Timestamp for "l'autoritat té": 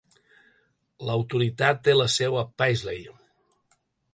1.09-1.95